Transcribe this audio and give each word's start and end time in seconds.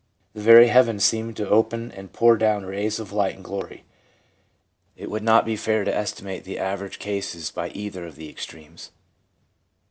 The 0.33 0.41
very 0.41 0.69
heavens 0.69 1.05
seemed 1.05 1.37
to 1.37 1.47
open 1.47 1.91
and 1.91 2.11
pour 2.11 2.35
down 2.35 2.65
rays 2.65 2.99
of 2.99 3.11
light 3.11 3.35
and 3.35 3.43
glory.' 3.43 3.83
It 4.95 5.11
would 5.11 5.21
not 5.21 5.45
be 5.45 5.55
fair 5.55 5.83
to 5.85 5.95
estimate 5.95 6.43
the 6.43 6.57
average 6.57 6.97
cases 6.97 7.51
by 7.51 7.69
either 7.69 8.07
of 8.07 8.15
the 8.15 8.27
extremes. 8.27 8.89